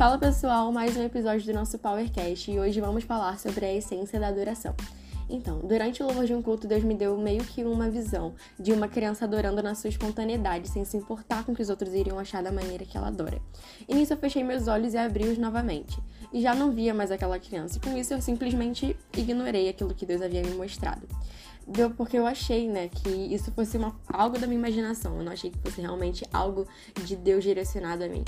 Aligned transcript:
Fala 0.00 0.16
pessoal, 0.16 0.72
mais 0.72 0.96
um 0.96 1.02
episódio 1.02 1.44
do 1.44 1.52
nosso 1.52 1.78
Powercast 1.78 2.50
e 2.50 2.58
hoje 2.58 2.80
vamos 2.80 3.04
falar 3.04 3.38
sobre 3.38 3.66
a 3.66 3.74
essência 3.74 4.18
da 4.18 4.28
adoração. 4.28 4.74
Então, 5.28 5.58
durante 5.58 6.02
o 6.02 6.06
louvor 6.06 6.24
de 6.24 6.32
um 6.32 6.40
culto, 6.40 6.66
Deus 6.66 6.82
me 6.82 6.94
deu 6.94 7.18
meio 7.18 7.44
que 7.44 7.64
uma 7.64 7.90
visão 7.90 8.34
de 8.58 8.72
uma 8.72 8.88
criança 8.88 9.26
adorando 9.26 9.62
na 9.62 9.74
sua 9.74 9.90
espontaneidade, 9.90 10.68
sem 10.70 10.86
se 10.86 10.96
importar 10.96 11.44
com 11.44 11.52
o 11.52 11.54
que 11.54 11.60
os 11.60 11.68
outros 11.68 11.92
iriam 11.92 12.18
achar 12.18 12.42
da 12.42 12.50
maneira 12.50 12.86
que 12.86 12.96
ela 12.96 13.08
adora. 13.08 13.42
E 13.86 13.94
nisso 13.94 14.14
eu 14.14 14.16
fechei 14.16 14.42
meus 14.42 14.68
olhos 14.68 14.94
e 14.94 14.96
abri-os 14.96 15.36
novamente. 15.36 15.98
E 16.32 16.40
já 16.40 16.54
não 16.54 16.72
via 16.72 16.94
mais 16.94 17.10
aquela 17.10 17.38
criança, 17.38 17.76
e 17.76 17.80
com 17.80 17.94
isso 17.94 18.14
eu 18.14 18.22
simplesmente 18.22 18.96
ignorei 19.14 19.68
aquilo 19.68 19.94
que 19.94 20.06
Deus 20.06 20.22
havia 20.22 20.40
me 20.40 20.54
mostrado. 20.54 21.06
Deu 21.68 21.90
porque 21.90 22.16
eu 22.16 22.26
achei, 22.26 22.70
né, 22.70 22.88
que 22.88 23.10
isso 23.10 23.52
fosse 23.52 23.76
uma, 23.76 23.94
algo 24.08 24.38
da 24.38 24.46
minha 24.46 24.58
imaginação, 24.58 25.18
eu 25.18 25.22
não 25.22 25.32
achei 25.32 25.50
que 25.50 25.58
fosse 25.58 25.82
realmente 25.82 26.24
algo 26.32 26.66
de 27.04 27.16
Deus 27.16 27.44
direcionado 27.44 28.02
a 28.02 28.08
mim. 28.08 28.24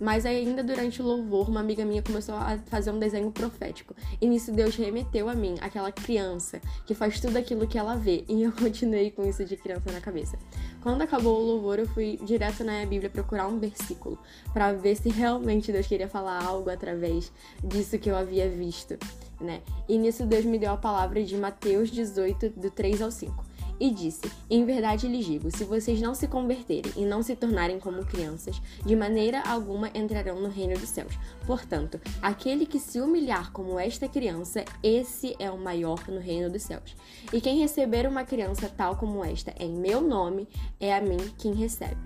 Mas 0.00 0.24
ainda 0.24 0.62
durante 0.62 1.02
o 1.02 1.04
louvor, 1.04 1.48
uma 1.48 1.60
amiga 1.60 1.84
minha 1.84 2.02
começou 2.02 2.34
a 2.34 2.58
fazer 2.66 2.90
um 2.90 2.98
desenho 2.98 3.30
profético. 3.30 3.94
E 4.20 4.26
nisso 4.26 4.52
Deus 4.52 4.76
remeteu 4.76 5.28
a 5.28 5.34
mim, 5.34 5.56
aquela 5.60 5.90
criança 5.90 6.60
que 6.86 6.94
faz 6.94 7.20
tudo 7.20 7.36
aquilo 7.36 7.66
que 7.66 7.78
ela 7.78 7.96
vê. 7.96 8.24
E 8.28 8.42
eu 8.42 8.52
continuei 8.56 9.10
com 9.10 9.28
isso 9.28 9.44
de 9.44 9.56
criança 9.56 9.90
na 9.90 10.00
cabeça. 10.00 10.38
Quando 10.82 11.02
acabou 11.02 11.40
o 11.40 11.46
louvor, 11.46 11.78
eu 11.78 11.88
fui 11.88 12.18
direto 12.22 12.62
na 12.62 12.84
Bíblia 12.86 13.10
procurar 13.10 13.48
um 13.48 13.58
versículo 13.58 14.18
para 14.52 14.72
ver 14.72 14.96
se 14.96 15.08
realmente 15.08 15.72
Deus 15.72 15.86
queria 15.86 16.08
falar 16.08 16.44
algo 16.44 16.70
através 16.70 17.32
disso 17.62 17.98
que 17.98 18.08
eu 18.08 18.16
havia 18.16 18.48
visto, 18.48 18.96
né? 19.40 19.60
E 19.88 19.98
nisso 19.98 20.24
Deus 20.24 20.44
me 20.44 20.58
deu 20.58 20.72
a 20.72 20.76
palavra 20.76 21.22
de 21.24 21.36
Mateus 21.36 21.90
18, 21.90 22.50
do 22.50 22.70
3 22.70 23.02
ao 23.02 23.10
5 23.10 23.48
e 23.80 23.90
disse: 23.90 24.30
Em 24.50 24.64
verdade 24.64 25.08
lhes 25.08 25.24
digo: 25.24 25.50
se 25.50 25.64
vocês 25.64 26.00
não 26.00 26.14
se 26.14 26.26
converterem 26.26 26.92
e 26.96 27.04
não 27.04 27.22
se 27.22 27.36
tornarem 27.36 27.78
como 27.78 28.04
crianças, 28.04 28.60
de 28.84 28.96
maneira 28.96 29.42
alguma 29.42 29.90
entrarão 29.94 30.40
no 30.40 30.48
reino 30.48 30.78
dos 30.78 30.88
céus. 30.88 31.18
Portanto, 31.46 32.00
aquele 32.20 32.66
que 32.66 32.78
se 32.78 33.00
humilhar 33.00 33.52
como 33.52 33.78
esta 33.78 34.08
criança, 34.08 34.64
esse 34.82 35.36
é 35.38 35.50
o 35.50 35.58
maior 35.58 36.06
no 36.08 36.20
reino 36.20 36.50
dos 36.50 36.62
céus. 36.62 36.96
E 37.32 37.40
quem 37.40 37.58
receber 37.58 38.06
uma 38.06 38.24
criança 38.24 38.68
tal 38.68 38.96
como 38.96 39.24
esta 39.24 39.54
em 39.58 39.72
meu 39.72 40.00
nome, 40.00 40.48
é 40.80 40.94
a 40.94 41.00
mim 41.00 41.18
quem 41.38 41.54
recebe. 41.54 41.96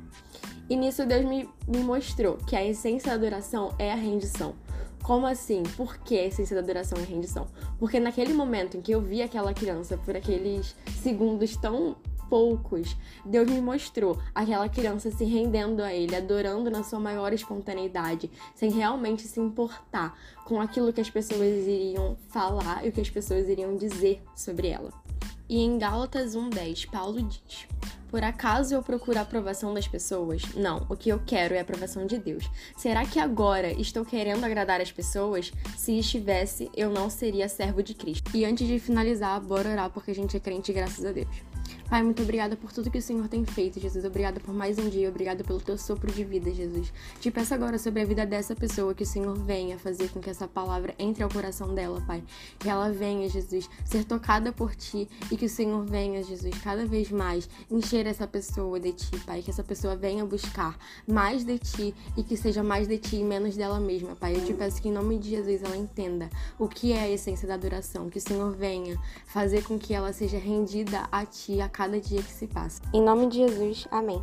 E 0.69 0.77
nisso 0.77 1.05
Deus 1.05 1.25
me, 1.25 1.49
me 1.67 1.79
mostrou 1.79 2.37
que 2.37 2.57
a 2.57 2.65
essência 2.65 3.11
da 3.11 3.15
adoração 3.15 3.75
é 3.79 3.93
a 3.93 3.97
rendição. 3.97 4.55
Como 5.03 5.27
assim? 5.27 5.65
Por 5.77 5.99
que 5.99 6.19
a 6.19 6.27
essência 6.27 6.55
da 6.55 6.63
adoração 6.63 6.97
e 6.99 7.05
rendição? 7.05 7.49
Porque 7.79 7.99
naquele 7.99 8.33
momento 8.33 8.77
em 8.77 8.81
que 8.81 8.93
eu 8.93 9.01
vi 9.01 9.21
aquela 9.21 9.53
criança 9.53 9.99
por 9.99 10.17
aqueles 10.17 10.77
segundos 11.03 11.57
tão 11.57 11.97
poucos, 12.31 12.97
Deus 13.27 13.51
me 13.51 13.61
mostrou 13.61 14.19
aquela 14.35 14.69
criança 14.69 15.11
se 15.11 15.25
rendendo 15.25 15.83
a 15.83 15.93
Ele, 15.93 16.17
adorando 16.17 16.71
na 16.71 16.83
sua 16.83 16.99
maior 16.99 17.33
espontaneidade, 17.33 18.31
sem 18.55 18.71
realmente 18.71 19.23
se 19.23 19.39
importar 19.39 20.17
com 20.45 20.61
aquilo 20.61 20.93
que 20.93 21.01
as 21.01 21.11
pessoas 21.11 21.67
iriam 21.67 22.17
falar 22.29 22.87
e 22.87 22.89
o 22.89 22.93
que 22.93 23.01
as 23.01 23.11
pessoas 23.11 23.49
iriam 23.49 23.77
dizer 23.77 24.23
sobre 24.35 24.69
ela. 24.69 24.91
E 25.49 25.61
em 25.61 25.77
Gálatas 25.77 26.35
1,10, 26.35 26.89
Paulo 26.89 27.21
diz: 27.21 27.67
por 28.13 28.23
acaso 28.23 28.75
eu 28.75 28.83
procuro 28.83 29.19
a 29.19 29.23
aprovação 29.23 29.73
das 29.73 29.89
pessoas? 29.89 30.43
Não, 30.55 30.85
o 30.91 30.95
que 30.95 31.09
eu 31.09 31.19
quero 31.25 31.55
é 31.55 31.59
a 31.59 31.63
aprovação 31.63 32.07
de 32.07 32.19
Deus. 32.19 32.45
Será 32.77 33.07
que 33.07 33.19
agora 33.19 33.73
estou 33.73 34.05
querendo 34.05 34.45
agradar 34.45 34.83
as 34.83 34.93
pessoas? 34.93 35.51
Se 35.79 35.99
estivesse, 35.99 36.71
eu 36.77 36.91
não 36.91 37.09
seria 37.09 37.49
servo 37.49 37.83
de 37.83 37.95
Cristo. 37.95 38.31
E 38.37 38.45
antes 38.45 38.69
de 38.69 38.79
finalizar, 38.79 39.41
bora 39.41 39.71
orar 39.71 39.89
porque 39.89 40.11
a 40.11 40.15
gente 40.15 40.37
é 40.37 40.41
crente 40.41 40.75
graças 40.75 41.07
a 41.07 41.11
Deus. 41.11 41.35
Pai, 41.93 42.03
muito 42.03 42.23
obrigada 42.23 42.57
por 42.57 42.73
tudo 42.73 42.91
que 42.91 42.97
o 42.97 43.03
Senhor 43.03 43.29
tem 43.29 43.45
feito, 43.45 43.79
Jesus. 43.79 44.03
Obrigada 44.07 44.41
por 44.41 44.55
mais 44.55 44.79
um 44.79 44.89
dia, 44.89 45.11
obrigada 45.11 45.45
pelo 45.45 45.61
teu 45.61 45.77
sopro 45.77 46.11
de 46.11 46.25
vida, 46.25 46.51
Jesus. 46.51 46.91
Te 47.21 47.31
peço 47.31 47.53
agora 47.53 47.79
sobre 47.79 48.01
a 48.01 48.07
vida 48.07 48.25
dessa 48.25 48.57
pessoa 48.57 48.95
que 48.95 49.03
o 49.03 49.07
Senhor 49.07 49.37
venha 49.37 49.79
fazer 49.79 50.09
com 50.09 50.19
que 50.19 50.31
essa 50.31 50.49
palavra 50.49 50.95
entre 50.99 51.23
ao 51.23 51.29
coração 51.29 51.75
dela, 51.75 52.03
Pai. 52.07 52.25
Que 52.59 52.71
ela 52.71 52.91
venha, 52.91 53.29
Jesus, 53.29 53.69
ser 53.85 54.07
tocada 54.07 54.51
por 54.51 54.75
ti 54.75 55.07
e 55.31 55.37
que 55.37 55.45
o 55.45 55.51
Senhor 55.51 55.85
venha, 55.85 56.23
Jesus, 56.23 56.57
cada 56.63 56.87
vez 56.87 57.11
mais 57.11 57.47
encher 57.71 58.07
essa 58.07 58.27
pessoa 58.27 58.81
de 58.81 58.95
ti, 58.95 59.11
Pai. 59.27 59.43
Que 59.43 59.51
essa 59.51 59.63
pessoa 59.63 59.95
venha 59.95 60.25
buscar 60.25 60.79
mais 61.07 61.45
de 61.45 61.59
ti 61.59 61.95
e 62.17 62.23
que 62.23 62.39
seja 62.39 62.63
mais 62.63 62.89
de 62.89 62.97
ti 62.97 63.17
e 63.17 63.23
menos 63.23 63.55
dela 63.55 63.79
mesma, 63.79 64.17
Pai. 64.17 64.35
Eu 64.35 64.43
te 64.47 64.55
peço 64.55 64.81
que 64.81 64.89
em 64.89 64.93
nome 64.93 65.19
de 65.19 65.29
Jesus 65.29 65.63
ela 65.63 65.77
entenda 65.77 66.31
o 66.59 66.67
que 66.69 66.95
é 66.95 67.03
a 67.03 67.11
essência 67.11 67.47
da 67.47 67.53
adoração, 67.53 68.09
que 68.09 68.17
o 68.17 68.23
Senhor 68.23 68.51
venha 68.57 68.99
fazer 69.27 69.63
com 69.63 69.79
que 69.79 69.93
ela 69.93 70.11
seja 70.15 70.39
rendida 70.39 71.07
a 71.13 71.27
ti 71.27 71.61
a 71.61 71.69
cada 71.69 71.82
cada 71.83 71.99
dia 71.99 72.23
que 72.23 72.31
se 72.31 72.47
passa. 72.47 72.81
Em 72.95 73.03
nome 73.03 73.27
de 73.27 73.39
Jesus, 73.39 73.89
amém. 73.91 74.23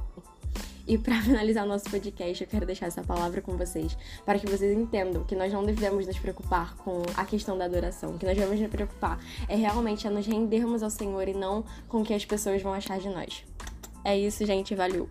E 0.88 0.98
para 0.98 1.20
finalizar 1.22 1.66
o 1.66 1.68
nosso 1.68 1.90
podcast, 1.90 2.42
eu 2.42 2.50
quero 2.50 2.66
deixar 2.66 2.86
essa 2.86 3.04
palavra 3.04 3.42
com 3.42 3.58
vocês, 3.58 3.98
para 4.26 4.40
que 4.40 4.48
vocês 4.48 4.78
entendam 4.78 5.26
que 5.26 5.36
nós 5.36 5.52
não 5.52 5.66
devemos 5.66 6.08
nos 6.08 6.18
preocupar 6.18 6.76
com 6.78 7.02
a 7.18 7.26
questão 7.26 7.58
da 7.58 7.66
adoração, 7.66 8.18
que 8.18 8.26
nós 8.26 8.38
devemos 8.38 8.62
nos 8.62 8.70
preocupar 8.70 9.20
é 9.50 9.58
realmente 9.58 10.08
a 10.08 10.12
nos 10.12 10.26
rendermos 10.26 10.82
ao 10.82 10.90
Senhor 10.90 11.28
e 11.28 11.34
não 11.34 11.66
com 11.90 12.02
o 12.02 12.06
que 12.06 12.14
as 12.14 12.24
pessoas 12.24 12.62
vão 12.62 12.74
achar 12.74 12.98
de 12.98 13.10
nós. 13.10 13.44
É 14.06 14.18
isso, 14.18 14.46
gente, 14.46 14.74
valeu. 14.74 15.10